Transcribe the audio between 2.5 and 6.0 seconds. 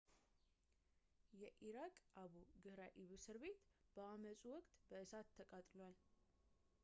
ግህራኢብ እስር ቤት በአመጹ ወቅት እሳት ተቃጥሏል